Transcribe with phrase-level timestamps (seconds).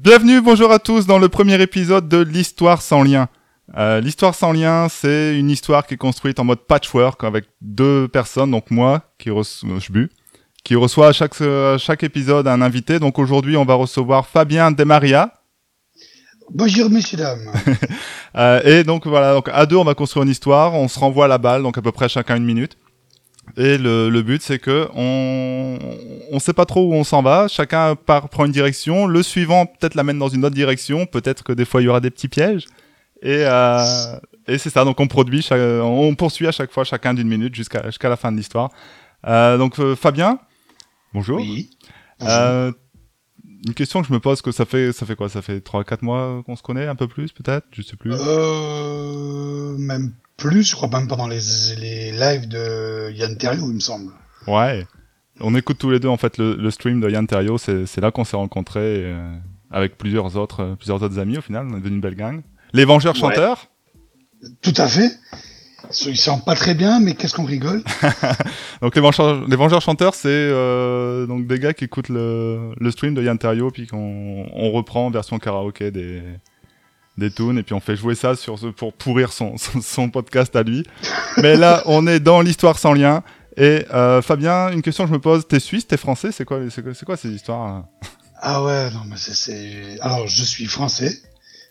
[0.00, 3.28] Bienvenue, bonjour à tous dans le premier épisode de l'Histoire sans lien.
[3.76, 8.06] Euh, L'Histoire sans lien, c'est une histoire qui est construite en mode patchwork avec deux
[8.06, 10.08] personnes, donc moi, qui reçois, euh, je bu,
[10.62, 13.00] qui reçoit à chaque, à chaque épisode un invité.
[13.00, 15.32] Donc aujourd'hui, on va recevoir Fabien Demaria.
[16.54, 17.50] Bonjour, messieurs, dames.
[18.36, 20.74] Euh, et donc voilà, donc à deux, on va construire une histoire.
[20.74, 22.76] On se renvoie la balle, donc à peu près chacun une minute.
[23.56, 25.78] Et le, le but, c'est que on
[26.30, 27.48] on sait pas trop où on s'en va.
[27.48, 29.06] Chacun part, prend une direction.
[29.06, 31.06] Le suivant peut-être l'amène dans une autre direction.
[31.06, 32.66] Peut-être que des fois il y aura des petits pièges.
[33.22, 34.84] Et euh, et c'est ça.
[34.84, 38.16] Donc on produit, chaque- on poursuit à chaque fois chacun d'une minute jusqu'à jusqu'à la
[38.16, 38.70] fin de l'histoire.
[39.26, 40.38] Euh, donc euh, Fabien,
[41.12, 41.38] bonjour.
[41.40, 41.70] Oui.
[42.22, 42.70] Euh,
[43.66, 45.28] une question que je me pose, que ça fait ça fait quoi?
[45.28, 48.12] Ça fait 3-4 mois qu'on se connaît, un peu plus peut-être, je sais plus.
[48.14, 51.40] Euh, même plus, je crois même pendant les,
[51.78, 54.10] les lives de Yann Terriot, il me semble.
[54.46, 54.86] Ouais.
[55.40, 58.00] On écoute tous les deux en fait le, le stream de Yann Terrio, c'est c'est
[58.00, 59.36] là qu'on s'est rencontrés euh,
[59.70, 62.40] avec plusieurs autres euh, plusieurs autres amis au final, on est devenu une belle gang.
[62.72, 63.20] Les Vengeurs Ouais.
[63.20, 63.66] chanteurs.
[64.62, 65.10] Tout à fait.
[66.06, 67.82] Ils sentent pas très bien, mais qu'est-ce qu'on rigole.
[68.82, 72.90] Donc les Vengeurs, les Vengeurs chanteurs, c'est euh, donc des gars qui écoutent le, le
[72.90, 76.20] stream de Yann Terrio puis qu'on on reprend en version karaoké des
[77.18, 80.08] des tunes et puis on fait jouer ça sur ce, pour pourrir son, son son
[80.08, 80.84] podcast à lui.
[81.38, 83.22] Mais là, on est dans l'histoire sans lien.
[83.56, 86.60] Et euh, Fabien, une question que je me pose, t'es suisse, t'es français, c'est quoi,
[86.70, 87.84] c'est quoi, ces histoires
[88.40, 89.98] Ah ouais, non, mais c'est-.
[90.00, 91.12] Alors, je suis français.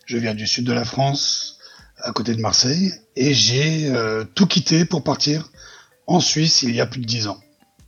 [0.04, 1.58] Je viens du sud de la France,
[2.02, 2.92] à côté de Marseille.
[3.16, 5.50] Et j'ai euh, tout quitté pour partir
[6.06, 7.38] en Suisse il y a plus de dix ans.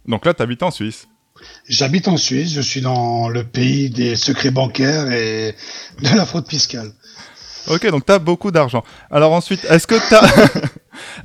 [0.06, 1.06] Donc là, t'habites en Suisse?
[1.68, 5.54] J'habite en Suisse, je suis dans le pays des secrets bancaires et
[6.02, 6.92] de la fraude fiscale.
[7.68, 8.82] Ok, donc t'as beaucoup d'argent.
[9.10, 10.22] Alors ensuite, est-ce que t'as,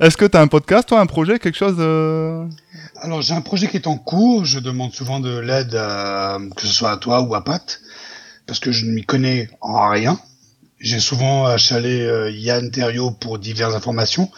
[0.06, 2.46] est-ce que t'as un podcast, toi, un projet, quelque chose de...
[3.00, 6.62] Alors j'ai un projet qui est en cours, je demande souvent de l'aide, à- que
[6.66, 7.80] ce soit à toi ou à Pat,
[8.46, 10.18] parce que je ne m'y connais en rien.
[10.78, 14.30] J'ai souvent achalé euh, Yann Terriot pour diverses informations.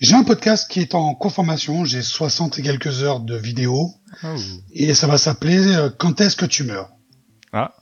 [0.00, 3.94] J'ai un podcast qui est en conformation, j'ai 60 et quelques heures de vidéos,
[4.72, 6.88] et ça va s'appeler euh, Quand est-ce que tu meurs?
[7.52, 7.72] Ah.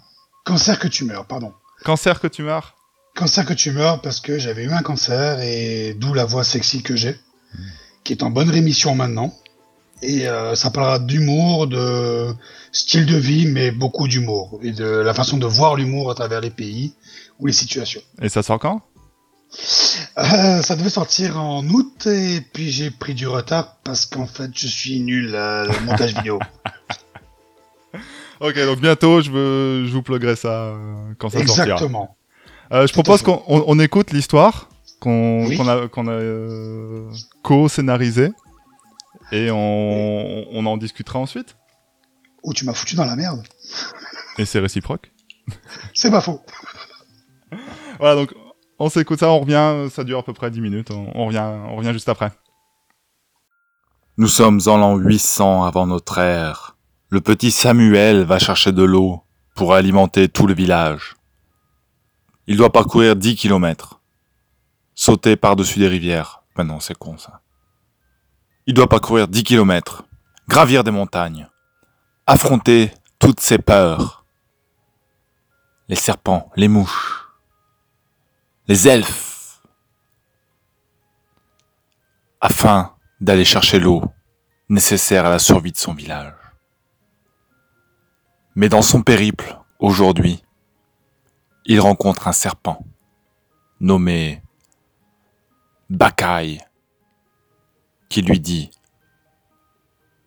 [0.45, 1.53] Cancer que tu meurs, pardon.
[1.85, 2.75] Cancer que tu meurs?
[3.21, 6.83] Cancer que tu meurs parce que j'avais eu un cancer et d'où la voix sexy
[6.83, 7.21] que j'ai,
[8.03, 9.35] qui est en bonne rémission maintenant.
[10.01, 12.29] Et euh, ça parlera d'humour, de
[12.73, 16.41] style de vie, mais beaucoup d'humour et de la façon de voir l'humour à travers
[16.41, 16.95] les pays
[17.39, 18.01] ou les situations.
[18.23, 18.81] Et ça sort quand?
[20.17, 24.51] Euh, ça devait sortir en août et puis j'ai pris du retard parce qu'en fait
[24.55, 26.39] je suis nul à le montage vidéo.
[28.43, 31.75] Ok, donc bientôt, je, veux, je vous pluguerai ça euh, quand ça sortira.
[31.75, 32.17] Exactement.
[32.73, 34.69] Euh, je propose qu'on on, on écoute l'histoire
[35.01, 35.59] qu'on Oui.
[35.69, 37.11] a, qu'on a euh,
[37.43, 38.31] co-scénarisée
[39.33, 41.57] et on, on en discutera ensuite.
[42.43, 43.43] Ou tu m'as foutu dans la merde.
[44.39, 45.11] Et c'est réciproque.
[45.95, 46.41] C'est pas faux.
[47.99, 48.35] Voilà, donc
[48.79, 51.45] on s'écoute ça, on revient, ça dure à peu près 10 minutes, on, on revient,
[51.69, 52.31] on revient juste après.
[54.17, 56.77] Nous sommes en l'an 800 avant notre ère.
[57.09, 59.23] Le petit Samuel va chercher de l'eau
[59.57, 61.15] pour alimenter tout le village.
[62.47, 64.01] Il doit parcourir 10 kilomètres.
[64.95, 66.43] Sauter par-dessus des rivières.
[66.57, 67.41] Ben non, c'est con ça.
[68.67, 70.05] Il doit parcourir 10 kilomètres.
[70.49, 71.49] Gravir des montagnes.
[72.27, 74.25] Affronter toutes ses peurs.
[75.89, 77.29] Les serpents, les mouches.
[78.67, 79.63] Les elfes.
[82.41, 84.03] Afin d'aller chercher l'eau
[84.69, 86.33] nécessaire à la survie de son village.
[88.55, 90.43] Mais dans son périple, aujourd'hui,
[91.65, 92.85] il rencontre un serpent
[93.81, 94.43] nommé
[95.89, 96.59] Bakai
[98.09, 98.71] qui lui dit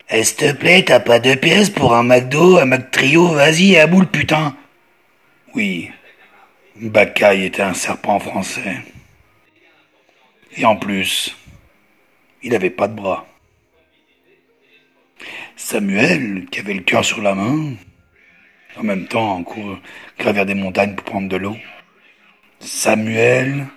[0.09, 3.87] Eh, s'il te plaît, t'as pas deux pièces pour un McDo, un McTrio, vas-y, à
[3.87, 4.55] boule, putain.
[5.55, 5.91] Oui,
[6.75, 8.81] Baccaille était un serpent français.
[10.57, 11.35] Et en plus,
[12.41, 13.27] il avait pas de bras.
[15.55, 17.73] Samuel, qui avait le cœur sur la main,
[18.77, 19.79] en même temps, en cours,
[20.17, 21.57] gravir des montagnes pour prendre de l'eau.
[22.59, 23.67] Samuel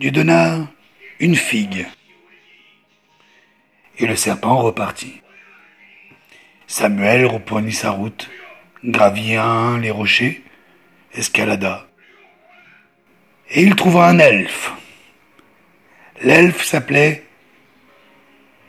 [0.00, 0.68] lui donna
[1.20, 1.86] une figue.
[3.98, 5.20] Et le serpent repartit.
[6.66, 8.30] Samuel reprenait sa route,
[8.84, 9.36] gravit
[9.80, 10.42] les rochers,
[11.14, 11.86] escalada.
[13.50, 14.72] Et il trouva un elfe.
[16.22, 17.24] L'elfe s'appelait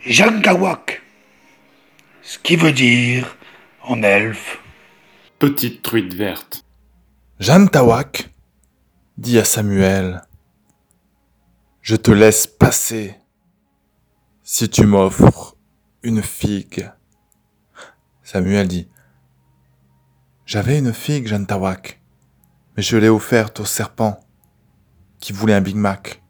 [0.05, 1.01] Jankawak,
[2.21, 3.37] ce qui veut dire
[3.81, 4.59] en elfe
[5.39, 6.65] Petite truite verte.
[7.39, 8.29] Jeanne Tawak
[9.17, 10.27] dit à Samuel
[11.81, 13.15] Je te laisse passer
[14.43, 15.55] si tu m'offres
[16.03, 16.91] une figue.
[18.21, 18.89] Samuel dit
[20.45, 22.01] J'avais une figue, Jeanne Tawak.
[22.75, 24.19] Mais je l'ai offerte au serpent
[25.21, 26.21] qui voulait un Big Mac.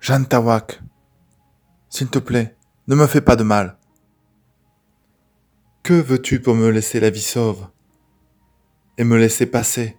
[0.00, 0.82] Jeanne Tawak,
[1.88, 2.58] s'il te plaît,
[2.88, 3.78] ne me fais pas de mal.
[5.84, 7.68] Que veux-tu pour me laisser la vie sauve
[8.96, 9.98] et me laisser passer?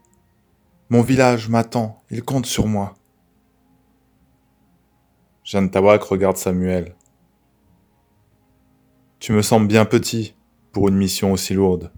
[0.89, 2.95] Mon village m'attend, il compte sur moi.
[5.43, 6.95] Jeanne Tawak regarde Samuel.
[9.19, 10.33] Tu me sembles bien petit
[10.71, 11.91] pour une mission aussi lourde.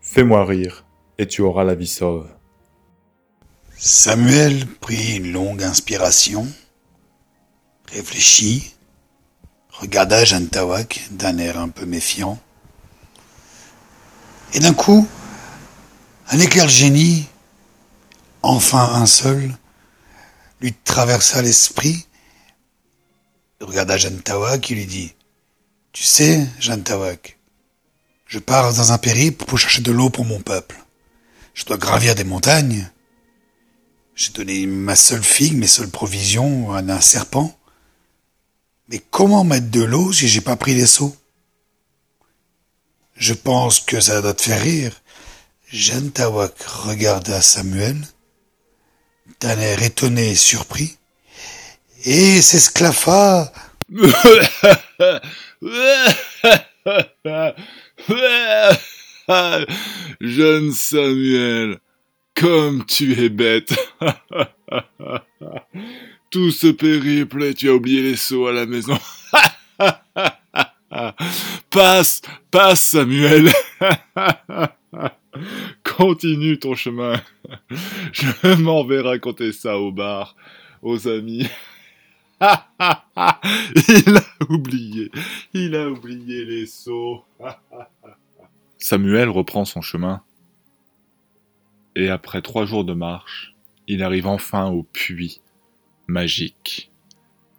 [0.00, 0.84] Fais-moi rire
[1.18, 2.28] et tu auras la vie sauve.
[3.76, 6.46] Samuel prit une longue inspiration,
[7.90, 8.76] réfléchit,
[9.70, 12.38] regarda Jeanne Tawak d'un air un peu méfiant,
[14.54, 15.06] et d'un coup,
[16.28, 17.26] un éclair de génie,
[18.42, 19.52] enfin un seul,
[20.60, 22.06] lui traversa l'esprit,
[23.60, 25.12] regarda Jeanne Tawak et lui dit
[25.92, 27.38] Tu sais, Jeanne Tawak,
[28.26, 30.76] je pars dans un périple pour chercher de l'eau pour mon peuple.
[31.52, 32.88] Je dois gravir des montagnes.
[34.14, 37.56] J'ai donné ma seule figue, mes seules provisions à un serpent.
[38.88, 41.16] Mais comment mettre de l'eau si j'ai pas pris les seaux?
[43.16, 44.92] Je pense que ça doit te faire rire.
[45.70, 47.96] Jeanne Tawak regarda Samuel
[49.40, 50.96] d'un air étonné et surpris,
[52.04, 53.52] et s'esclaffa.
[60.20, 61.78] Jeune Samuel,
[62.34, 63.74] comme tu es bête.
[66.30, 68.98] Tout ce périple et tu as oublié les seaux à la maison.
[71.70, 73.50] passe, passe Samuel.
[75.82, 77.20] Continue ton chemin.
[78.12, 80.36] Je m'en vais raconter ça au bar,
[80.82, 81.48] aux amis.
[82.40, 85.10] il a oublié,
[85.52, 87.24] il a oublié les seaux.
[88.78, 90.22] Samuel reprend son chemin.
[91.96, 93.54] Et après trois jours de marche,
[93.86, 95.40] il arrive enfin au puits
[96.06, 96.90] magique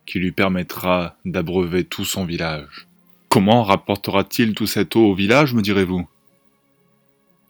[0.05, 2.84] qui lui permettra d'abreuver tout son village.
[3.35, 6.07] Comment rapportera-t-il toute cette eau au village, me direz-vous?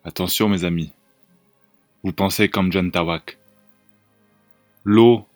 [0.04, 0.92] Attention mes amis,
[2.04, 3.38] vous pensez comme John Tawak.
[4.84, 5.28] L'eau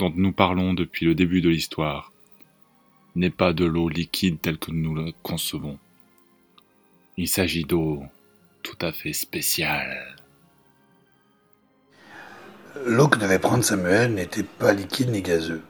[0.00, 2.10] dont nous parlons depuis le début de l'histoire
[3.14, 5.78] n'est pas de l'eau liquide telle que nous la concevons.
[7.16, 8.02] Il s'agit d'eau
[8.64, 10.16] tout à fait spéciale.
[12.84, 15.62] L'eau que devait prendre Samuel n'était pas liquide ni gazeux.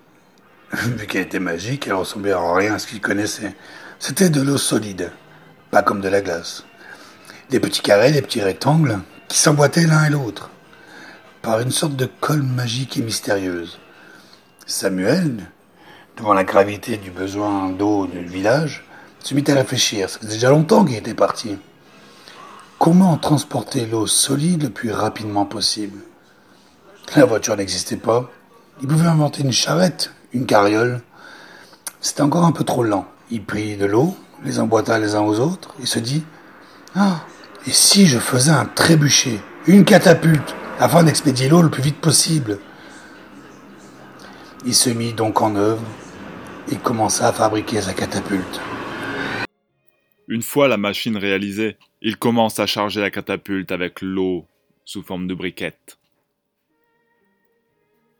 [0.72, 3.54] Vu qu'elle était magique, elle ressemblait en rien à ce qu'il connaissait.
[3.98, 5.12] C'était de l'eau solide,
[5.70, 6.64] pas comme de la glace.
[7.50, 8.98] Des petits carrés, des petits rectangles,
[9.28, 10.50] qui s'emboîtaient l'un et l'autre,
[11.42, 13.78] par une sorte de colle magique et mystérieuse.
[14.66, 15.46] Samuel,
[16.16, 18.84] devant la gravité du besoin d'eau du village,
[19.20, 20.10] se mit à réfléchir.
[20.10, 21.56] Ça faisait déjà longtemps qu'il était parti.
[22.78, 26.00] Comment transporter l'eau solide le plus rapidement possible?
[27.14, 28.30] La voiture n'existait pas.
[28.82, 31.00] Il pouvait inventer une charrette, une carriole.
[32.00, 33.06] C'était encore un peu trop lent.
[33.30, 36.24] Il prit de l'eau, les emboîta les uns aux autres, et se dit
[36.94, 37.24] Ah,
[37.66, 42.58] et si je faisais un trébuchet, une catapulte, afin d'expédier l'eau le plus vite possible?
[44.64, 45.82] Il se mit donc en œuvre
[46.70, 48.60] et commença à fabriquer sa catapulte.
[50.28, 54.46] Une fois la machine réalisée, il commence à charger la catapulte avec l'eau
[54.84, 55.98] sous forme de briquettes.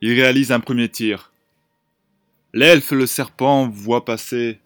[0.00, 1.32] Il réalise un premier tir.
[2.52, 4.60] L'elfe le serpent voient passer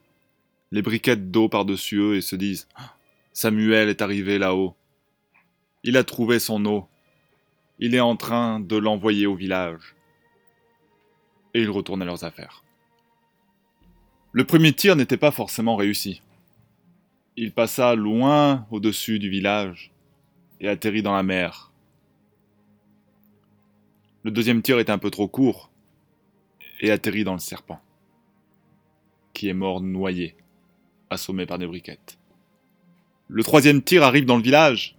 [0.71, 2.69] les briquettes d'eau par-dessus eux et se disent
[3.33, 4.77] Samuel est arrivé là-haut.
[5.83, 6.87] Il a trouvé son eau.
[7.79, 9.97] Il est en train de l'envoyer au village.
[11.55, 12.65] Et ils retournent à leurs affaires.
[14.33, 16.23] Le premier tir n'était pas forcément réussi.
[17.37, 19.91] Il passa loin au-dessus du village
[20.61, 21.73] et atterrit dans la mer.
[24.23, 25.70] Le deuxième tir est un peu trop court
[26.81, 27.81] et atterrit dans le serpent,
[29.33, 30.35] qui est mort noyé,
[31.11, 32.19] assommé par des briquettes.
[33.29, 34.97] Le troisième tir arrive dans le village,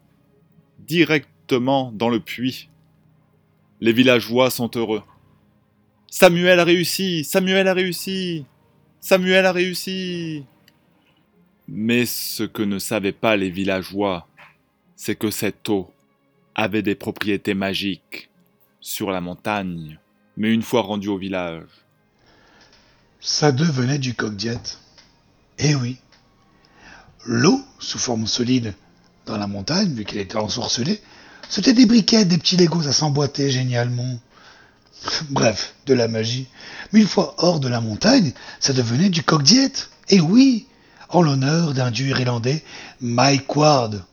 [0.79, 2.69] directement dans le puits.
[3.81, 5.03] Les villageois sont heureux.
[6.09, 8.45] Samuel a réussi Samuel a réussi
[9.00, 10.45] Samuel a réussi
[11.67, 14.27] Mais ce que ne savaient pas les villageois,
[14.95, 15.91] c'est que cette eau
[16.53, 18.29] avait des propriétés magiques
[18.81, 20.00] sur la montagne,
[20.38, 21.63] mais une fois rendue au village.
[23.19, 24.79] Ça devenait du coq-diète.
[25.59, 25.97] Eh oui.
[27.25, 28.73] L'eau, sous forme solide,
[29.25, 31.01] dans la montagne, vu qu'elle était ensorcelée,
[31.50, 34.19] c'était des briquettes, des petits Legos à s'emboîter génialement.
[35.29, 36.47] Bref, de la magie.
[36.91, 39.89] Mais une fois hors de la montagne, ça devenait du coq-diète.
[40.09, 40.65] Et oui,
[41.09, 42.63] en l'honneur d'un dieu irlandais,
[43.01, 44.03] Mike Ward.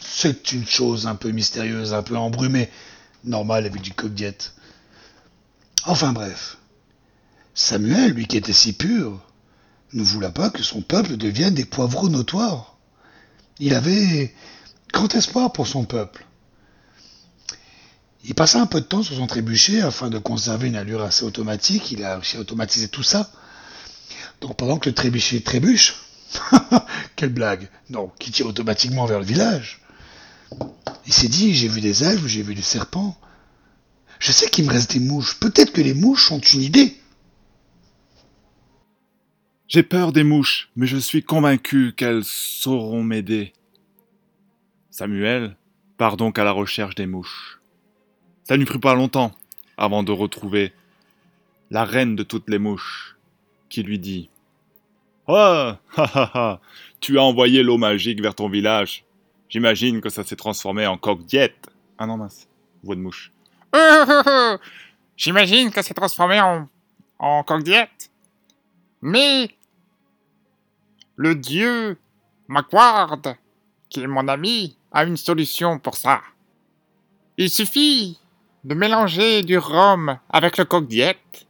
[0.00, 2.70] C'est une chose un peu mystérieuse, un peu embrumée,
[3.24, 4.54] normale avec du coq diète.
[5.88, 6.58] Enfin bref.
[7.54, 9.18] Samuel, lui qui était si pur,
[9.94, 12.76] ne voulait pas que son peuple devienne des poivreaux notoires.
[13.58, 14.34] Il avait
[14.92, 16.26] grand espoir pour son peuple.
[18.22, 21.24] Il passa un peu de temps sur son trébuchet afin de conserver une allure assez
[21.24, 21.90] automatique.
[21.90, 23.30] Il a réussi à automatiser tout ça.
[24.42, 25.96] Donc pendant que le trébuchet trébuche,
[27.16, 29.80] quelle blague, non, qui tire automatiquement vers le village.
[31.06, 33.18] Il s'est dit, j'ai vu des elfes, j'ai vu des serpents.
[34.18, 35.38] Je sais qu'il me reste des mouches.
[35.38, 36.96] Peut-être que les mouches ont une idée.
[39.68, 43.52] J'ai peur des mouches, mais je suis convaincu qu'elles sauront m'aider.
[44.90, 45.56] Samuel
[45.98, 47.60] part donc à la recherche des mouches.
[48.44, 49.32] Ça ne prit pas longtemps
[49.76, 50.72] avant de retrouver
[51.70, 53.16] la reine de toutes les mouches,
[53.68, 54.30] qui lui dit
[55.26, 56.60] Oh, ha ha ha,
[57.00, 59.04] tu as envoyé l'eau magique vers ton village.
[59.50, 61.68] J'imagine que ça s'est transformé en coque diète.
[61.98, 62.48] Ah non, mince,
[62.82, 63.32] voix de mouche.
[65.16, 66.68] J'imagine que c'est transformé en,
[67.18, 68.10] en diète.
[69.02, 69.50] Mais
[71.16, 71.98] le dieu
[72.48, 73.20] Macquard,
[73.90, 76.20] qui est mon ami, a une solution pour ça.
[77.36, 78.18] Il suffit
[78.64, 81.46] de mélanger du rhum avec le coq diète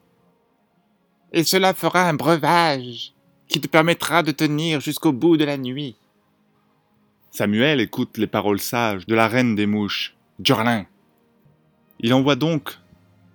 [1.32, 3.12] et cela fera un breuvage
[3.48, 5.96] qui te permettra de tenir jusqu'au bout de la nuit.
[7.30, 10.87] Samuel écoute les paroles sages de la reine des mouches, Djurlin.
[12.00, 12.78] Il envoie donc,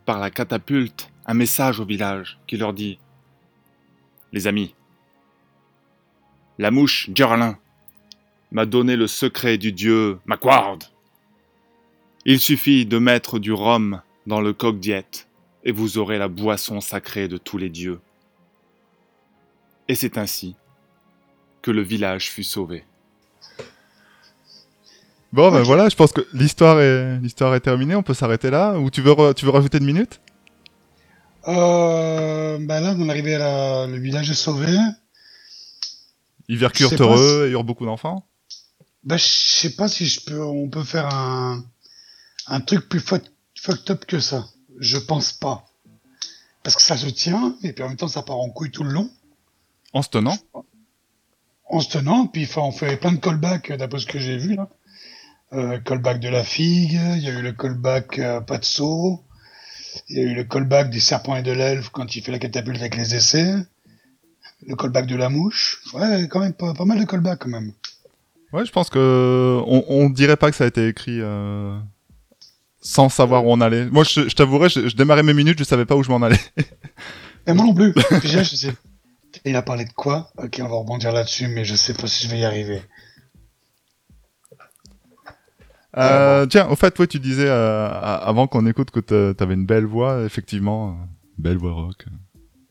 [0.05, 2.97] par la catapulte, un message au village qui leur dit
[4.31, 4.73] Les amis,
[6.59, 7.57] la mouche Djurlin
[8.51, 10.79] m'a donné le secret du dieu Macquard.
[12.25, 15.27] Il suffit de mettre du rhum dans le coq diète
[15.65, 17.99] et vous aurez la boisson sacrée de tous les dieux.
[19.87, 20.55] Et c'est ainsi
[21.61, 22.85] que le village fut sauvé.
[25.33, 27.95] Bon, ben voilà, je pense que l'histoire est, l'histoire est terminée.
[27.95, 28.77] On peut s'arrêter là.
[28.77, 30.21] Ou tu veux, re- tu veux rajouter une minute?
[31.47, 33.87] Euh, ben là, on est arrivé à la...
[33.87, 34.77] le village est sauvé.
[36.97, 38.27] Pas heureux, il y aura beaucoup d'enfants.
[39.03, 41.65] Ben, je sais pas si je peux, on peut faire un,
[42.45, 44.45] un truc plus fuck- fucked up que ça.
[44.79, 45.65] Je pense pas.
[46.61, 48.83] Parce que ça se tient, et puis en même temps, ça part en couille tout
[48.83, 49.09] le long.
[49.93, 50.37] En se tenant?
[51.65, 54.69] En se tenant, puis on fait plein de callbacks, d'après ce que j'ai vu, là.
[55.53, 59.21] Euh, callback de la figue, il y a eu le callback euh, pas de saut,
[60.09, 62.39] il y a eu le callback des serpents et de l'elfe quand il fait la
[62.39, 63.53] catapulte avec les essais,
[64.65, 65.83] le callback de la mouche.
[65.93, 67.71] Ouais, quand même, pas, pas mal de callbacks, quand même.
[68.51, 71.77] Ouais, je pense que on, on dirait pas que ça a été écrit euh,
[72.81, 73.85] sans savoir où on allait.
[73.85, 76.21] Moi, je, je t'avouerais, je, je démarrais mes minutes, je savais pas où je m'en
[76.23, 76.41] allais.
[77.47, 77.93] Et moi non plus.
[78.21, 78.73] Déjà, je sais.
[79.45, 80.31] Il a parlé de quoi?
[80.37, 82.81] Ok, on va rebondir là-dessus, mais je sais pas si je vais y arriver.
[85.97, 89.65] Euh, tiens, au fait, ouais, tu disais euh, avant qu'on écoute que t'a- t'avais une
[89.65, 90.93] belle voix, effectivement, euh,
[91.37, 92.05] belle voix rock.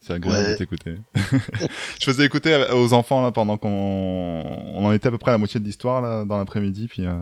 [0.00, 0.52] C'est agréable Ouais.
[0.54, 0.96] de t'écouter.
[2.00, 5.34] je faisais écouter aux enfants là pendant qu'on on en était à peu près à
[5.34, 7.12] la moitié de l'histoire là dans l'après-midi, puis euh,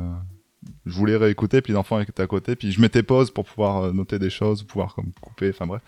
[0.86, 3.84] je voulais réécouter, puis les enfants étaient à côté, puis je mettais pause pour pouvoir
[3.84, 5.82] euh, noter des choses, pouvoir comme couper, enfin bref.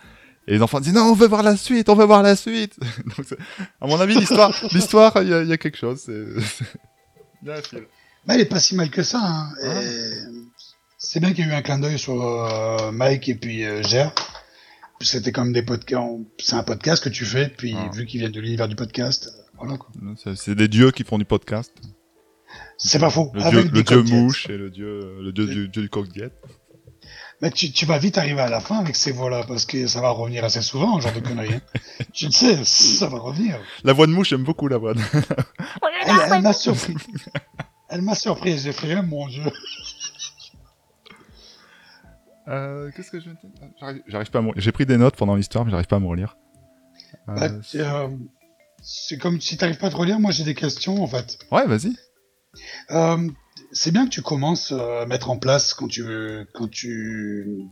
[0.46, 2.78] Et les enfants disaient non, on veut voir la suite, on veut voir la suite.
[3.16, 3.26] Donc,
[3.80, 6.02] à mon avis, l'histoire, l'histoire, il y, y a quelque chose.
[6.04, 6.26] C'est
[8.26, 9.18] Bah, il est pas si mal que ça.
[9.20, 9.48] Hein.
[9.64, 9.82] Ah.
[9.82, 10.12] Et
[10.98, 13.82] C'est bien qu'il y ait eu un clin d'œil sur euh, Mike et puis euh,
[13.82, 14.08] Ger.
[15.00, 16.08] C'était comme des podcasts.
[16.38, 17.90] C'est un podcast que tu fais, puis Ah.
[17.92, 19.90] vu qu'ils viennent de l'univers du podcast, euh, voilà quoi.
[20.36, 21.72] C'est- des dieux qui font du podcast.
[22.78, 23.30] C'est pas faux.
[23.34, 26.08] Le Avec dieu, le dieu mouche et le dieu, le dieu du, dieu du coq
[26.08, 26.34] diète.
[27.40, 30.00] Mais tu, tu vas vite arriver à la fin avec ces voix-là, parce que ça
[30.00, 31.54] va revenir assez souvent, ce genre de conneries.
[31.54, 31.60] hein.
[32.12, 33.58] tu le sais, ça va revenir.
[33.82, 34.94] La voix de mouche, j'aime beaucoup la voix.
[34.94, 35.00] De...
[36.06, 36.94] Elle, elle m'a surpris.
[37.92, 38.58] Elle m'a surpris.
[38.58, 39.42] J'ai fait, mon dieu.
[42.48, 43.36] Euh, Qu'est-ce que je dire?
[44.08, 44.52] J'arrive- pas à.
[44.56, 46.36] J'ai pris des notes pendant l'histoire, mais j'arrive pas à me relire.
[47.28, 48.08] Euh, Bah, euh,
[48.82, 51.38] c'est comme si t'arrives pas à te relire, moi j'ai des questions en fait.
[51.52, 51.94] Ouais, vas-y.
[52.90, 53.28] Euh,
[53.72, 57.68] c'est bien que tu commences à mettre en place quand tu veux, quand tu,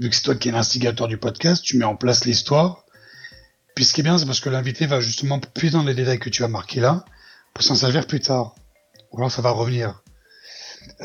[0.00, 2.84] vu que c'est toi qui es l'instigateur du podcast, tu mets en place l'histoire.
[3.74, 6.18] Puis ce qui est bien, c'est parce que l'invité va justement plus dans les détails
[6.18, 7.04] que tu as marqués là,
[7.54, 8.54] pour s'en servir plus tard.
[9.12, 10.02] Ou alors ça va revenir.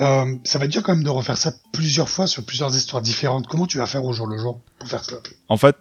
[0.02, 3.02] Euh, ça va être dur quand même de refaire ça plusieurs fois sur plusieurs histoires
[3.02, 3.48] différentes.
[3.48, 5.16] Comment tu vas faire au jour le jour pour faire ça?
[5.50, 5.76] En fait,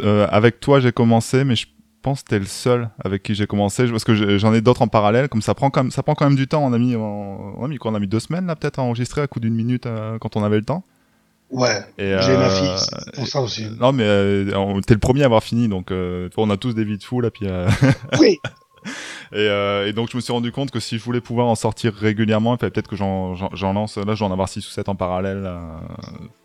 [0.00, 1.66] euh, avec toi, j'ai commencé, mais je
[2.02, 4.88] pense que t'es le seul avec qui j'ai commencé, parce que j'en ai d'autres en
[4.88, 5.28] parallèle.
[5.28, 6.64] Comme ça prend quand même, ça prend quand même du temps.
[6.64, 8.78] On a mis, on, on a mis quoi On a mis deux semaines là, peut-être
[8.78, 10.84] à enregistrer à coup d'une minute euh, quand on avait le temps.
[11.50, 12.68] Ouais, j'ai ma fille,
[13.14, 13.66] pour ça aussi.
[13.80, 16.84] Non, mais euh, t'es le premier à avoir fini, donc euh, on a tous des
[16.84, 17.46] vies de fou là, puis.
[17.48, 17.66] euh,
[18.20, 18.36] Oui,
[19.32, 21.54] Et, euh, et donc je me suis rendu compte que si je voulais pouvoir en
[21.54, 23.34] sortir régulièrement, il fallait peut-être que j'en,
[23.72, 23.98] lance.
[23.98, 25.58] Là, je dois en avoir 6 ou 7 en parallèle euh,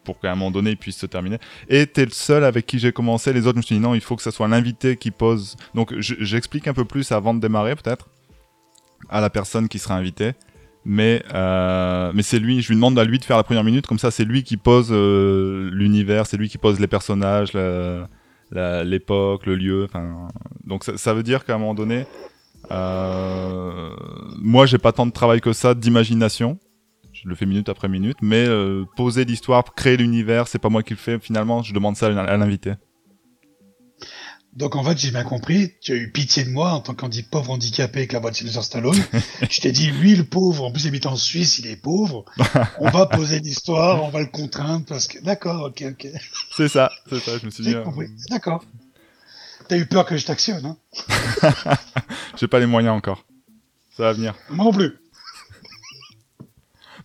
[0.03, 1.37] pour qu'à un moment donné, ils puissent se terminer.
[1.69, 3.31] Et t'es le seul avec qui j'ai commencé.
[3.31, 5.55] Les autres, je me suis dit non, il faut que ce soit l'invité qui pose.
[5.75, 8.09] Donc je- j'explique un peu plus avant de démarrer peut-être
[9.09, 10.33] à la personne qui sera invitée.
[10.83, 13.87] Mais, euh, mais c'est lui, je lui demande à lui de faire la première minute,
[13.87, 17.53] comme ça c'est lui qui pose l'univers, c'est lui qui pose les personnages,
[18.53, 19.88] l'époque, le lieu.
[20.65, 22.05] Donc ça, veut dire qu'à un moment donné,
[22.72, 23.89] euh,
[24.38, 26.60] moi j'ai pas tant de travail que ça d'imagination.
[27.12, 30.83] Je le fais minute après minute, mais euh, poser l'histoire, créer l'univers, c'est pas moi
[30.83, 31.19] qui le fais.
[31.19, 32.74] Finalement, je demande ça à l'invité.
[34.55, 37.24] Donc en fait, j'ai bien compris, tu as eu pitié de moi en tant qu'handi
[37.24, 39.03] pauvre handicapé avec la voix de Sylvester Stallone.
[39.50, 42.24] je t'ai dit, lui le pauvre, en plus il habite en Suisse, il est pauvre.
[42.79, 45.19] On va poser l'histoire, on va le contraindre parce que...
[45.24, 46.07] D'accord, ok, ok.
[46.55, 47.38] C'est ça, c'est ça.
[47.39, 47.83] Je me suis dit, euh,
[48.29, 48.63] d'accord.
[49.67, 50.77] T'as eu peur que je t'actionne, hein
[52.38, 53.25] j'ai pas les moyens encore.
[53.98, 54.36] Ça va venir.
[54.50, 55.00] Moi non plus.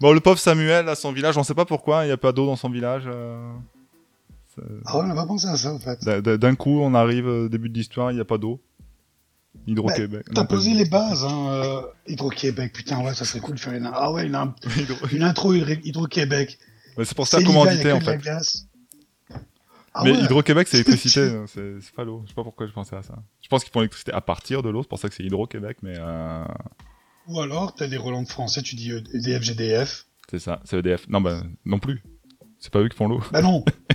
[0.01, 2.33] Bon, le pauvre Samuel à son village, on sait pas pourquoi, il y a pas
[2.33, 3.05] d'eau dans son village.
[3.07, 3.53] euh,
[4.87, 5.99] Ah ouais, on n'a pas pensé à ça en fait.
[6.05, 8.61] D'un- coup, on arrive au début de l'histoire, il n'y a pas d'eau.
[9.67, 10.25] Hydro-Québec.
[10.27, 13.61] T'as Non, pas- posé les bases, hein, euh, Hydro-Québec, putain, ouais, ça serait cool de
[13.61, 13.91] faire une...
[13.93, 14.37] Ah ouais, une,
[15.13, 16.59] une intro Hydro- Hydro-Québec.
[16.97, 18.21] C'est pour ça commandité en fait.
[19.95, 20.19] Ah Mais ouais.
[20.25, 21.47] Hydro-Québec, c'est l'électricité, euh,
[21.81, 22.21] c'est pas l'eau.
[22.25, 23.17] Je sais pas pourquoi je pensais à ça.
[23.43, 25.79] Je pense qu'ils font l'électricité à partir de l'eau, c'est pour ça que c'est Hydro-Québec,
[25.83, 26.45] mais euh,
[27.27, 30.07] Ou alors, t'as des de français, tu dis EDF, GDF.
[30.31, 31.09] c'est ça, c'est EDF.
[31.09, 32.03] Non, bah non plus.
[32.61, 33.23] C'est pas eux qui font l'eau.
[33.33, 33.65] Bah non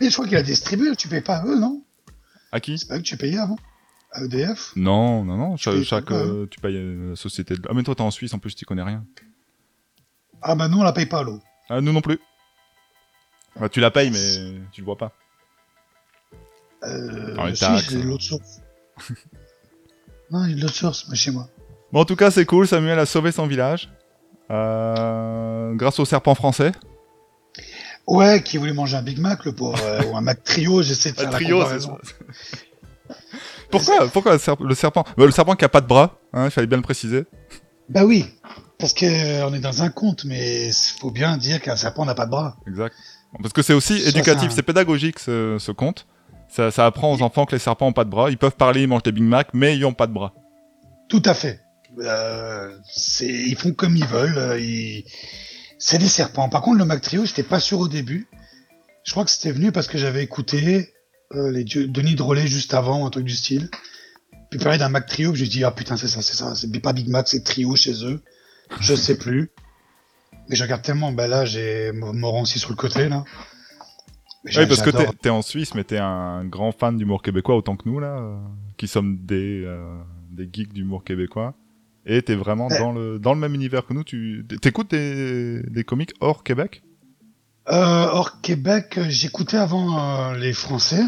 [0.00, 1.82] Mais je crois qu'il a distribué, tu payes pas à eux, non?
[2.52, 2.78] À qui?
[2.78, 3.58] C'est pas eux que tu payais avant?
[4.12, 5.56] À EDF Non, non, non.
[5.56, 6.14] Payes chaque, hein.
[6.14, 7.62] euh, tu payes euh, la société de.
[7.68, 9.04] Ah, mais toi, t'es en Suisse, en plus, tu connais rien.
[10.40, 11.40] Ah bah nous, on la paye pas à l'eau.
[11.68, 12.18] Ah, nous non plus.
[13.60, 15.12] Bah, tu la payes, mais tu le vois pas.
[16.84, 18.04] Euh, Ah, les taxes, j'ai hein.
[18.04, 18.60] l'autre source.
[20.30, 21.48] non, il y a de l'autre source, mais chez moi.
[21.92, 22.66] Bon, en tout cas, c'est cool.
[22.66, 23.90] Samuel a sauvé son village.
[24.50, 26.72] Euh, grâce au serpent français.
[28.06, 31.10] Ouais, qui voulait manger un Big Mac, le pauvre, euh, ou un Mac Trio, j'essaie
[31.12, 31.98] de faire la comparaison.
[33.70, 36.44] Pourquoi, pourquoi le, serp- le serpent Bah, Le serpent qui a pas de bras, hein,
[36.46, 37.24] il fallait bien le préciser.
[37.88, 38.26] Bah oui,
[38.78, 42.14] parce que euh, on est dans un conte, mais faut bien dire qu'un serpent n'a
[42.14, 42.56] pas de bras.
[42.68, 42.94] Exact.
[43.42, 46.06] Parce que c'est aussi éducatif, c'est pédagogique ce, ce conte.
[46.48, 48.30] Ça, ça apprend aux enfants que les serpents ont pas de bras.
[48.30, 50.32] Ils peuvent parler, ils mangent des Big Mac, mais ils ont pas de bras.
[51.08, 51.60] Tout à fait.
[51.98, 52.70] Euh,
[53.20, 54.60] ils font comme ils veulent.
[54.60, 55.04] ils-
[55.88, 56.48] C'est des serpents.
[56.48, 58.26] Par contre, le Mac Trio, j'étais pas sûr au début.
[59.04, 60.92] Je crois que c'était venu parce que j'avais écouté
[61.32, 63.70] euh, les dieux- Denis Drolet juste avant, un truc du style.
[64.50, 66.76] Puis parler d'un Mac Trio, puis je dis ah putain c'est ça, c'est ça, c'est
[66.80, 68.20] pas Big Mac, c'est Trio chez eux.
[68.80, 69.52] Je sais plus.
[70.48, 71.12] Mais je regarde tellement.
[71.12, 73.22] Ben là, j'ai Morancy sur le côté là.
[74.44, 77.88] Oui, parce que t'es en Suisse, mais t'es un grand fan d'humour québécois autant que
[77.88, 78.36] nous, là, euh,
[78.76, 80.00] qui sommes des, euh,
[80.32, 81.54] des geeks d'humour québécois.
[82.06, 82.78] Et t'es vraiment Ouais.
[82.78, 84.04] dans, le, dans le même univers que nous.
[84.04, 86.82] Tu t'écoutes des, des comiques hors Québec?
[87.68, 87.72] Euh,
[88.12, 89.98] hors Québec, euh, j'écoutais avant
[90.32, 91.02] euh, les Français,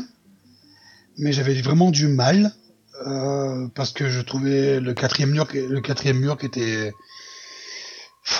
[1.16, 2.52] mais j'avais vraiment du mal
[3.06, 6.92] euh, parce que je trouvais le quatrième mur, qui- le quatrième mur qui était,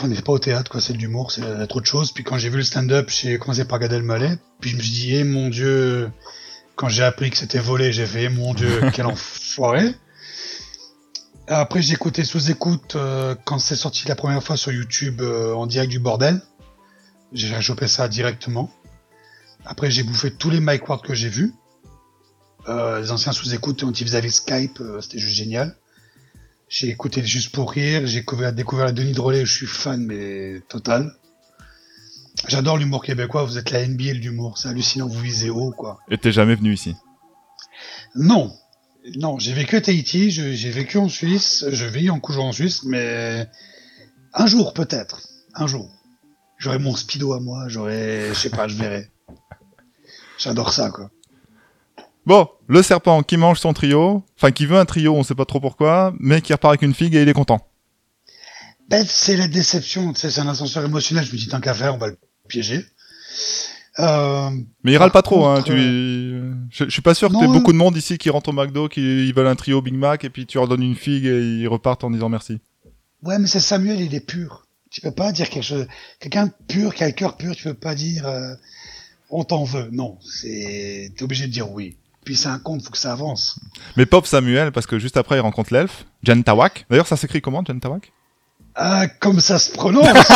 [0.03, 2.11] on n'était pas au théâtre quoi, c'est de l'humour, c'est trop de choses.
[2.11, 4.91] Puis quand j'ai vu le stand-up, j'ai commencé par Gad Elmaleh, puis je me suis
[4.93, 6.11] dit, eh mon Dieu,
[6.75, 9.95] quand j'ai appris que c'était volé, j'ai fait, eh mon Dieu, quel enfoiré.
[11.49, 15.55] Après j'ai écouté sous écoute euh, quand c'est sorti la première fois sur YouTube euh,
[15.55, 16.41] en direct du bordel.
[17.33, 18.71] J'ai chopé ça directement.
[19.65, 21.53] Après, j'ai bouffé tous les Mike Ward que j'ai vus.
[22.69, 25.77] Euh, les anciens sous-écoutes quand ils faisaient avec Skype, euh, c'était juste génial.
[26.69, 30.61] J'ai écouté Juste pour rire, j'ai découvert, découvert la Denis Drolet, je suis fan, mais
[30.69, 31.15] total.
[32.47, 35.99] J'adore l'humour québécois, vous êtes la NBA de l'humour, c'est hallucinant, vous visez haut, quoi.
[36.11, 36.95] Et t'es jamais venu ici?
[38.15, 38.55] Non,
[39.17, 42.85] non, j'ai vécu à Tahiti, j'ai vécu en Suisse, je vis en couchant en Suisse,
[42.85, 43.49] mais
[44.35, 45.91] un jour peut-être, un jour.
[46.59, 49.09] J'aurai mon speedo à moi, j'aurai, je sais pas, je verrai.
[50.39, 51.11] J'adore ça, quoi.
[52.27, 55.47] Bon, le serpent qui mange son trio, enfin qui veut un trio, on sait pas
[55.47, 57.67] trop pourquoi, mais qui repart avec une figue et il est content.
[58.89, 61.75] Ben, c'est la déception, tu sais, c'est un ascenseur émotionnel, je me dis tant qu'à
[61.75, 62.85] faire, on va le piéger.
[64.01, 64.51] Euh,
[64.85, 65.63] Mais il râle pas trop, hein.
[65.63, 65.73] Tu...
[66.71, 67.53] Je, je suis pas sûr que non, t'aies non.
[67.55, 70.25] beaucoup de monde ici qui rentre au McDo, qui ils veulent un trio Big Mac,
[70.25, 72.61] et puis tu leur donnes une figue et ils repartent en disant merci.
[73.23, 74.67] ouais, mais c'est Samuel, il est pur.
[74.91, 75.87] Tu peux pas dire quelque chose,
[76.21, 78.55] quelqu'un de pur, qui a le cœur pur, tu peux pas dire, euh,
[79.31, 79.89] on t'en veut.
[79.93, 81.97] Non, c'est, t'es obligé de dire oui.
[82.25, 83.59] Puis c'est un conte, faut que ça avance.
[83.97, 86.87] Mais Pop Samuel, parce que juste après il rencontre l'elfe, Jen Tawak.
[86.89, 88.13] D'ailleurs, ça s'écrit comment, Jen Tawak?
[88.75, 90.07] Ah, comme ça se prononce!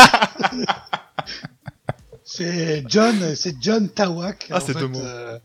[2.36, 4.48] c'est John, c'est John Tawak.
[4.50, 5.00] Ah, c'est deux mots.
[5.00, 5.38] euh,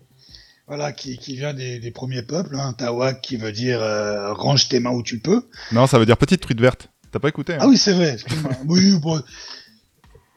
[0.67, 4.67] voilà, qui, qui vient des, des premiers peuples, hein, Tawak qui veut dire euh, range
[4.69, 5.47] tes mains où tu peux.
[5.71, 6.89] Non, ça veut dire petite truite verte.
[7.11, 8.13] T'as pas écouté hein Ah oui, c'est vrai.
[8.13, 8.51] excuse-moi.
[8.67, 9.21] oui, bon,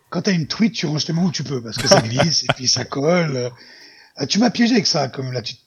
[0.09, 2.45] quand t'as une tweet, tu ranges tes mains où tu peux parce que ça glisse
[2.45, 3.37] et puis ça colle.
[3.37, 4.27] euh.
[4.27, 5.61] Tu m'as piégé avec ça, comme la petite,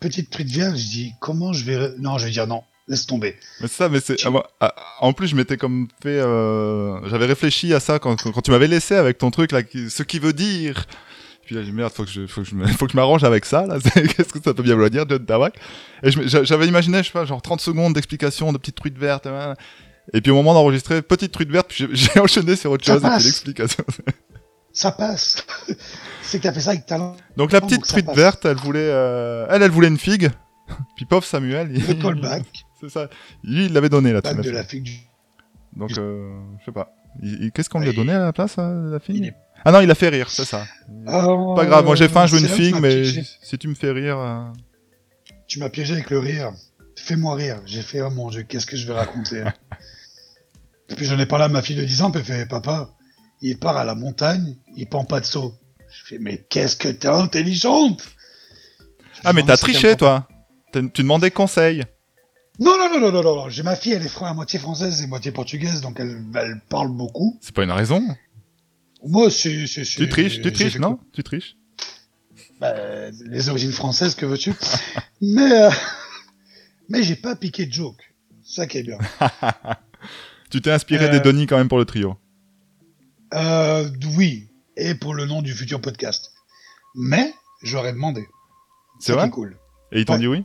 [0.00, 0.78] petite tweet vierge.
[0.78, 3.36] Je dis comment je vais, non, je vais dire non, laisse tomber.
[3.60, 4.16] Mais ça, mais c'est.
[4.16, 6.20] Tu- ah, ah, en plus, je m'étais comme fait.
[6.20, 10.02] euh, J'avais réfléchi à ça quand, quand, tu m'avais laissé avec ton truc là, ce
[10.02, 10.86] qui veut dire.
[11.46, 12.96] Puis là, j'ai dit merde, faut que je, faut que je, me- faut que je
[12.96, 13.78] m'arrange avec ça là.
[13.94, 15.54] Qu'est-ce que ça peut bien vouloir dire, John Tawak
[16.02, 19.26] Et j'avais imaginé, je sais pas, genre 30 secondes d'explication de petites truites vertes.
[20.12, 23.02] Et puis au moment d'enregistrer, petite truite verte, puis j'ai- enchaîné sur autre Ça chose
[23.04, 23.84] et l'explication.
[24.72, 25.44] Ça passe.
[26.22, 27.16] c'est que t'as fait ça avec talent.
[27.36, 30.30] Donc la petite truite verte, elle voulait, euh, elle, elle voulait une figue.
[30.96, 32.44] Puis pauvre Samuel, il, Le callback,
[32.80, 33.08] c'est ça.
[33.44, 34.52] Lui, il l'avait donné la de figue.
[34.52, 34.92] la figue du.
[35.76, 36.92] Donc, euh, je sais pas.
[37.54, 39.80] Qu'est-ce qu'on lui a Il- donné à la place, à la fille est- Ah non,
[39.80, 40.64] il a fait rire, c'est ça.
[41.06, 43.04] Oh, Pas grave, moi j'ai faim, je veux une figue, mais
[43.42, 44.18] si tu me fais rire...
[44.18, 44.44] euh,
[45.48, 46.52] Tu m'as piégé avec le rire.
[46.96, 47.60] Fais-moi rire.
[47.66, 49.44] J'ai fait, oh mon dieu, qu'est-ce que je vais raconter
[50.90, 52.90] Et puis j'en ai parlé à ma fille de 10 ans, puis elle fait, papa,
[53.40, 55.54] il part à la montagne, il prend pas de saut.
[55.90, 58.08] Je fais, mais qu'est-ce que t'es intelligente
[59.24, 60.28] Ah, mais t'as triché, toi
[60.72, 61.84] Tu demandais conseil.
[62.60, 63.48] Non, non, non, non, non, non, non.
[63.48, 66.88] J'ai ma fille, elle est à moitié française et moitié portugaise, donc elle, elle parle
[66.90, 67.38] beaucoup.
[67.40, 68.02] C'est pas une raison.
[69.06, 69.64] Moi, c'est...
[69.66, 71.56] Tu triches, tu triches, non Tu triches
[72.60, 72.74] Bah,
[73.26, 74.52] les origines françaises, que veux-tu
[75.20, 75.70] Mais, euh,
[76.88, 78.12] mais j'ai pas piqué de joke.
[78.44, 78.98] Ça qui est bien.
[80.50, 81.10] Tu t'es inspiré Euh.
[81.10, 82.16] des Denis quand même pour le trio.
[83.34, 86.32] Euh, oui, et pour le nom du futur podcast.
[86.94, 88.24] Mais j'aurais demandé.
[88.98, 89.58] C'est vrai cool.
[89.92, 90.18] Et ils t'ont Ouais.
[90.20, 90.44] dit oui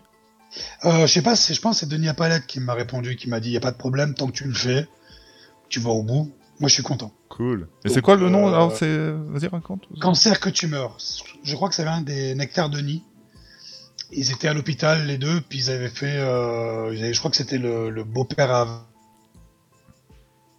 [0.85, 3.29] Euh, je sais pas, c'est- je pense que c'est Denis Apalette qui m'a répondu, qui
[3.29, 4.87] m'a dit, y a pas de problème, tant que tu le fais,
[5.69, 6.31] tu vas au bout.
[6.59, 7.11] Moi, je suis content.
[7.29, 7.67] Cool.
[7.83, 9.11] Et c'est quoi le nom euh, Alors, c'est...
[9.11, 9.87] Vas-y, raconte.
[9.99, 10.97] Cancer que tu meurs.
[11.43, 13.03] Je crois que ça vient des Nectar Denis.
[14.11, 17.31] Ils étaient à l'hôpital, les deux, puis ils avaient fait, euh, ils avaient- je crois
[17.31, 18.85] que c'était le, le beau-père à...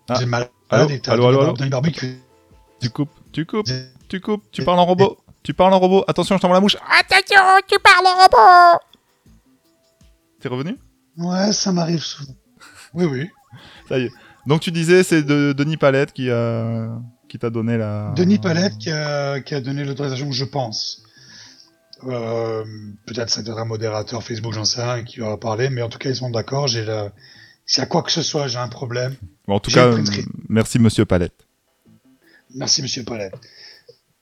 [0.09, 0.15] Ah.
[0.19, 0.49] J'ai mal.
[0.71, 2.19] Allô et t'as Allô, allô, Bar- allô Denis Barbu qui fait-
[2.81, 3.69] Tu coupes, tu coupes,
[4.09, 5.19] tu coupes, tu parles en robot.
[5.45, 6.05] Tu parles en robot.
[6.09, 6.77] Attention, je t'envoie la mouche.
[6.77, 8.81] Attention, tu parles en robot
[10.45, 10.77] T'es revenu
[11.17, 12.35] Ouais, ça m'arrive souvent.
[12.93, 13.31] Oui, oui.
[13.89, 14.11] Ça y est.
[14.47, 17.01] Donc tu disais, c'est de Denis Palette qui a...
[17.31, 18.13] qui t'a donné la...
[18.15, 21.03] Denis Palette qui a, qui a donné l'autorisation, je pense.
[22.07, 22.63] Euh,
[23.07, 25.97] Peut-être ça devrait un modérateur Facebook, j'en sais rien, qui va parler, mais en tout
[25.97, 26.69] cas, ils sont d'accord.
[26.69, 27.11] J'ai la...
[27.65, 29.15] Si à quoi que ce soit, j'ai un problème.
[29.49, 29.97] Bon, en tout J'ai cas,
[30.51, 31.47] merci Monsieur Palette.
[32.55, 33.35] Merci, monsieur Palette.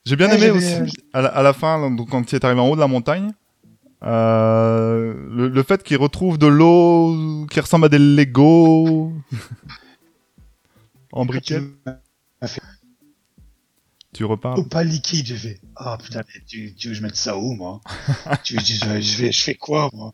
[0.06, 2.60] J'ai bien Ouais, aimé aussi, à la, à la fin, donc, quand il est arrivé
[2.60, 3.32] en haut de la montagne,
[4.04, 9.12] euh, le, le fait qu'il retrouve de l'eau qui ressemble à des Lego
[11.12, 11.60] en briquet.
[14.12, 14.58] Tu repars.
[14.58, 15.60] Oh, pas liquide, j'ai fait.
[15.76, 17.80] Ah putain, tu, tu veux que je mette ça où, moi?
[18.44, 20.12] Tu, tu- je, je fais, je fais quoi, moi?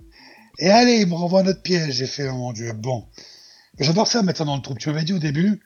[0.61, 1.94] Et allez, il me renvoie un autre piège.
[1.96, 3.07] J'ai fait, oh mon dieu, bon.
[3.81, 4.79] J'adore ça, mettre ça dans le troupe.
[4.79, 5.61] Tu m'avais dit au début,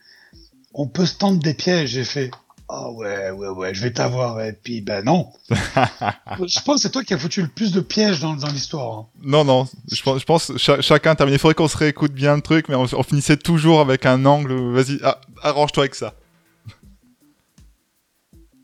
[0.72, 1.90] on peut se tendre des pièges.
[1.90, 2.30] J'ai fait,
[2.74, 4.40] ah ouais, ouais, ouais, je vais t'avoir.
[4.40, 5.30] Et puis, ben non.
[5.50, 8.98] je pense que c'est toi qui as foutu le plus de pièges dans, dans l'histoire.
[8.98, 9.06] hein.
[9.22, 11.36] Non, non, je pense, je pense cha- chacun terminé.
[11.36, 14.24] Il faudrait qu'on se réécoute bien le truc, mais on, on finissait toujours avec un
[14.24, 14.54] angle.
[14.72, 16.14] Vas-y, ah, arrange-toi avec ça.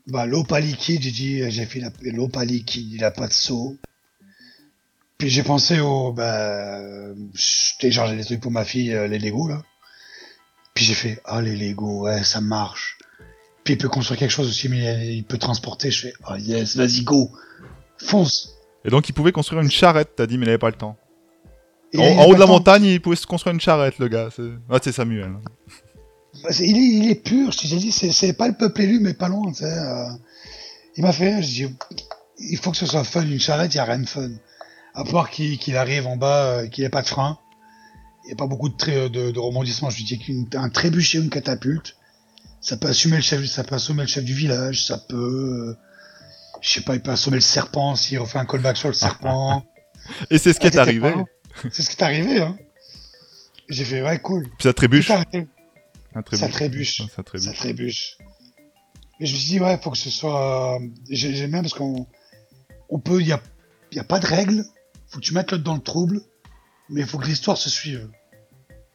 [0.07, 3.33] Bah, l'eau pas liquide, j'ai dit, j'ai fait l'eau pas liquide, il a pas de
[3.33, 3.77] seau.
[5.19, 6.79] Puis j'ai pensé au, bah,
[7.33, 9.61] je téléchargeais des trucs pour ma fille, euh, les Lego, là.
[10.73, 12.97] Puis j'ai fait, ah, les Lego, ouais, ça marche.
[13.69, 15.91] Puis il peut construire quelque chose aussi, mais il peut transporter.
[15.91, 17.29] Je fais, oh yes, vas-y, go.
[17.99, 18.55] Fonce.
[18.83, 20.97] Et donc il pouvait construire une charrette, t'as dit, mais il avait pas le temps.
[21.93, 24.29] Et En, haut de la montagne, il pouvait se construire une charrette, le gars.
[24.35, 25.33] C'est ah, Samuel.
[26.41, 28.99] Bah, c'est- il, est, il est pur, je t'ai dit, c'est, pas le peuple élu,
[29.01, 30.09] mais pas loin, euh.
[30.97, 31.75] il m'a fait rire, je dis,
[32.39, 34.31] il faut que ce soit fun, une charrette, il y a rien de fun.
[34.95, 37.37] À part qu'il, arrive en bas, euh, qu'il ait pas de frein,
[38.23, 39.91] il n'y a pas beaucoup de, de, de rebondissements.
[39.91, 40.17] Je lui dis
[40.49, 41.98] qu'un trébuchet ou une catapulte,
[42.61, 45.77] ça peut assumer le chef, ça peut assommer le chef du village, ça peut, euh,
[46.61, 49.63] je sais pas, il peut assommer le serpent s'il refait un callback sur le serpent.
[50.29, 51.13] Et c'est ce qui Ah, est arrivé.
[51.71, 52.57] C'est ce qui est arrivé, hein.
[53.69, 54.43] J'ai fait, ouais, cool.
[54.57, 55.07] Puis ça trébuche.
[55.07, 55.23] Ça
[56.49, 57.01] trébuche.
[57.15, 57.45] Ça, trébuche.
[57.45, 58.17] Ça trébuche.
[59.19, 60.75] Et je me suis dit, ouais, faut que ce soit.
[60.75, 62.07] euh, j'ai- J'aime bien parce qu'on
[62.89, 63.41] on peut, il y a,
[63.91, 64.63] y a pas de règles.
[65.09, 66.21] Faut que tu mettes l'autre dans le trouble,
[66.89, 68.09] mais il faut que l'histoire se suive.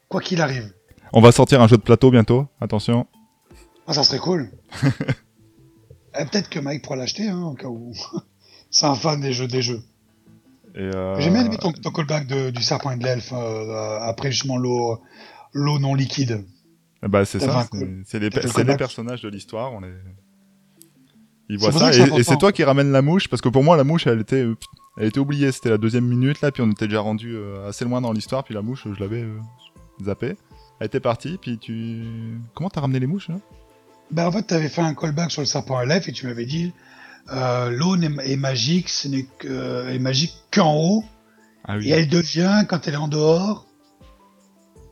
[0.09, 0.73] Quoi qu'il arrive.
[1.13, 2.47] On va sortir un jeu de plateau bientôt.
[2.59, 3.07] Attention.
[3.87, 4.49] Ah, ça serait cool.
[6.17, 7.91] Eh, Peut-être que Mike pourra l'acheter, hein, au cas où.
[8.71, 9.81] C'est un fan des jeux des jeux.
[10.77, 14.57] Euh, J'ai bien ton, ton callback de- du serpent et de l'elfe euh, après justement
[14.57, 14.99] l'eau
[15.53, 16.45] l'eau non liquide.
[17.03, 17.67] Bah c'est ça.
[18.05, 19.73] c'est- les, pe- les personnages de l'histoire.
[19.73, 19.93] On les.
[21.49, 21.89] Ils voient ça.
[21.89, 22.37] Et, c'est et c'est important.
[22.37, 24.41] toi qui ramène la mouche parce que pour moi la mouche elle était.
[24.43, 24.55] euh,
[24.97, 27.83] Elle était oubliée, c'était la deuxième minute là, puis on était déjà rendu euh, assez
[27.83, 29.37] loin dans l'histoire, puis la mouche, je l'avais euh,
[30.03, 30.35] zappée.
[30.79, 32.05] Elle était partie, puis tu.
[32.53, 33.35] Comment t'as ramené les mouches là
[34.11, 36.25] Ben, en fait, tu avais fait un callback sur le serpent à lèvres et tu
[36.27, 36.71] m'avais dit
[37.33, 41.03] euh, l'eau n'est- est magique, ce n'est que, est magique qu'en haut,
[41.63, 43.65] Ah et elle devient quand elle est en dehors.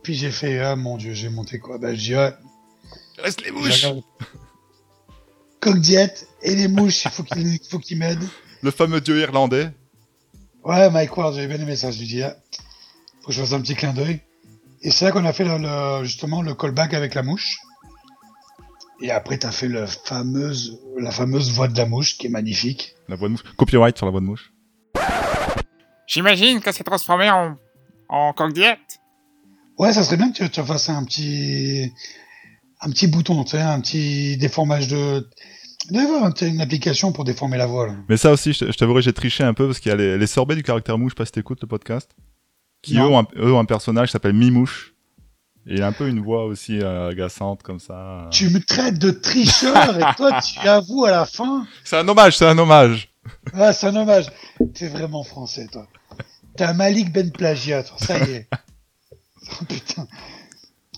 [0.01, 1.77] Puis j'ai fait, ah mon dieu, j'ai monté quoi?
[1.77, 2.37] Ben, je dis, ah,
[3.19, 4.01] Reste les regardé.
[5.59, 8.19] Coq diète et les mouches, il faut qu'il il faut qu'il m'aide.
[8.63, 9.69] Le fameux dieu irlandais.
[10.63, 11.91] Ouais, Mike Ward, j'avais bien aimé ça.
[11.91, 12.35] Je lui dis, ah,
[13.21, 14.19] faut que je fasse un petit clin d'œil.
[14.81, 17.57] Et c'est là qu'on a fait le, le- justement le callback avec la mouche.
[19.05, 22.95] Et après, t'as fait le fameuse, la fameuse voix de la mouche qui est magnifique.
[23.09, 23.43] La voix de mouche.
[23.57, 24.53] Copyright sur la voix de mouche.
[26.07, 27.57] J'imagine qu'elle s'est transformée en,
[28.07, 28.79] en coq diète.
[29.77, 31.91] Ouais, ça serait bien que tu, tu fasses un petit,
[32.79, 35.27] un petit bouton, tu sais, un petit déformage de.
[35.93, 37.87] Un- une application pour déformer la voix.
[37.87, 37.95] Là.
[38.07, 40.27] Mais ça aussi, je, t'avouerai, j'ai triché un peu parce qu'il y a les, les
[40.27, 42.09] sorbets du caractère mouche, je sais pas si t'écoutes le podcast.
[42.81, 44.92] Qui eux ont, un, eux ont un personnage qui s'appelle Mimouche.
[45.65, 48.27] Il a un peu une voix aussi euh, agaçante comme ça.
[48.31, 51.65] Tu me traites de tricheur et toi, tu avoues à la fin.
[51.85, 53.09] C'est un hommage, c'est un hommage.
[53.53, 54.25] Ah, c'est un hommage.
[54.73, 55.87] T'es vraiment français, toi.
[56.57, 57.83] T'es un Malik Ben Plagiat.
[57.97, 58.47] Ça y est.
[59.61, 60.07] Oh, putain.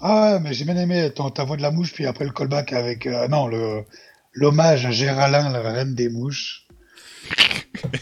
[0.01, 2.29] Ah, ouais, mais j'ai bien aimé ton, ta voix de la mouche, puis après le
[2.31, 3.83] callback avec, euh, non, le,
[4.33, 6.67] l'hommage à Géraldin, la reine des mouches.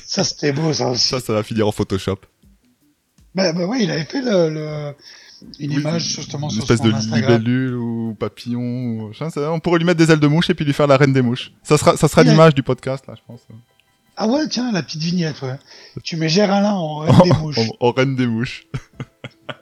[0.06, 1.08] Ça, c'était beau, ça aussi.
[1.08, 2.18] Ça, ça va finir en Photoshop.
[3.34, 4.96] Bah, bah ouais, il avait fait le, le-
[5.60, 7.38] une Oui, image, justement, Une sur espèce son de Instagram.
[7.42, 8.62] libellule ou papillon.
[8.62, 9.08] Ou...
[9.10, 10.98] machin, ça- on pourrait lui mettre des ailes de mouche et puis lui faire la
[10.98, 11.52] reine des mouches.
[11.64, 13.42] Ça sera, ça sera a- l'image du podcast, là, je pense.
[14.16, 15.58] Ah ouais, tiens, la petite vignette, ouais.
[16.04, 17.58] Tu mets Géraldin en reine des mouches.
[17.80, 18.66] En, en reine des mouches.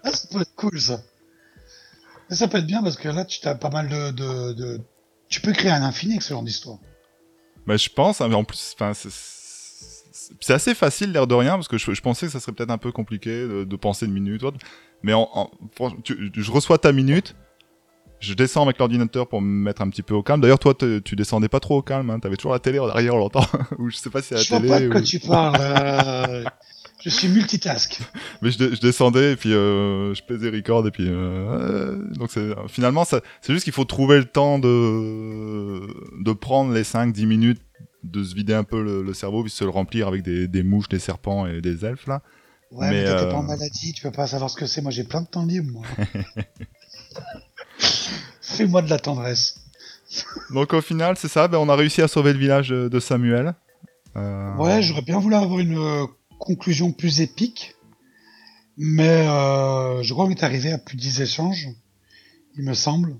[0.03, 1.01] Ah, ça peut être cool, ça.
[2.29, 4.81] Mais ça peut être bien parce que là, tu as pas mal de, de, de...
[5.29, 6.77] Tu peux créer un infini avec ce genre d'histoire.
[7.67, 9.41] Bah, je pense, hein, mais en plus, enfin, c'est- c'est
[10.39, 12.69] c'est assez facile, l'air de rien, parce que je, je pensais que ça serait peut-être
[12.71, 14.57] un peu compliqué de, de penser une minute ou autre.
[15.03, 15.49] Mais en, en-
[16.03, 17.35] tu- je reçois ta minute,
[18.19, 20.41] je descends avec l'ordinateur pour me mettre un petit peu au calme.
[20.41, 22.85] D'ailleurs, toi, te- tu descendais pas trop au calme, hein, t'avais toujours la télé on
[23.17, 23.45] l'entend.
[23.79, 24.69] ou je sais pas si c'est la Je vois télé.
[24.69, 25.57] pas de quoi tu parles.
[25.59, 26.43] euh,
[27.03, 27.99] Je suis multitask.
[28.43, 33.05] Mais je, descendais et puis euh, je pesais record et puis euh, donc c'est finalement
[33.05, 35.81] c'est juste qu'il faut trouver le temps de
[36.23, 37.61] de prendre les 5 10 minutes
[38.03, 40.61] de se vider un peu le, le cerveau puis se le remplir avec des, des
[40.63, 42.21] mouches, des serpents et des elfes là.
[42.71, 44.81] Ouais, Mais, mais, euh, pas en maladie, tu peux pas savoir ce que c'est.
[44.81, 45.83] Moi, j'ai plein de temps libre, moi.
[48.41, 49.61] Fais-moi de la tendresse.
[50.53, 53.53] Donc au final, c'est ça, ben, on a réussi à sauver le village de, Samuel.
[54.17, 56.05] Euh, Ouais, j'aurais bien voulu avoir une euh,
[56.39, 57.75] conclusion plus épique.
[58.77, 61.69] Mais euh, je crois qu'on est arrivé à plus de 10 échanges,
[62.57, 63.15] il me semble.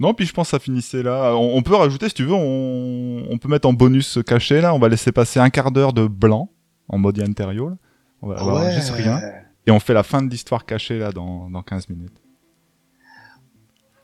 [0.00, 1.34] Non, puis je pense que ça finissait là.
[1.36, 4.74] On, on peut rajouter, si tu veux, on, on peut mettre en bonus caché là.
[4.74, 6.50] On va laisser passer un quart d'heure de blanc
[6.88, 7.76] en mode Interial.
[8.24, 9.20] On va avoir juste rien.
[9.66, 12.16] Et on fait la fin de l'histoire cachée là dans, dans 15 minutes.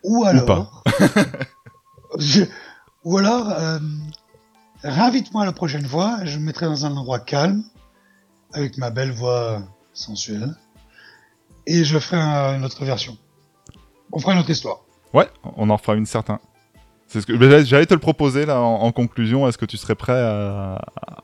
[0.04, 0.82] Ou alors,
[2.18, 2.44] je-
[3.04, 3.78] ou alors, euh,
[4.82, 6.18] réinvite-moi la prochaine fois.
[6.24, 7.62] Je me mettrai dans un endroit calme,
[8.52, 10.54] avec ma belle voix sensuelle,
[11.66, 13.16] et je ferai un- une autre version.
[14.12, 14.80] On fera une autre histoire.
[15.12, 16.40] Ouais, on en fera une certain.
[17.06, 19.46] C'est ce que j'allais te le proposer là en, en conclusion.
[19.48, 20.80] Est-ce que tu serais prêt à,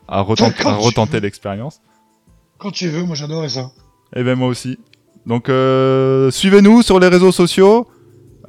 [0.07, 1.81] à, retenter, à l'expérience?
[2.59, 3.71] Quand tu veux, moi j'adorais ça.
[4.15, 4.77] Eh ben moi aussi.
[5.25, 7.87] Donc euh, suivez-nous sur les réseaux sociaux.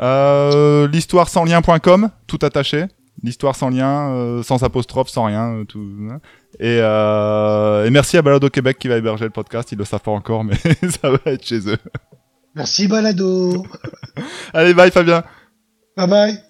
[0.00, 2.84] Euh, l'histoire sans lien.com, tout attaché.
[3.24, 5.84] L'histoire sans lien, euh, sans apostrophe, sans rien, euh, tout.
[6.08, 6.20] hein.
[6.60, 9.72] Et, euh, et merci à Balado Québec qui va héberger le podcast.
[9.72, 10.54] Ils le savent pas encore, mais
[11.02, 11.78] ça va être chez eux.
[12.54, 13.66] Merci Balado.
[14.54, 15.24] Allez, bye Fabien.
[15.96, 16.47] Bye bye.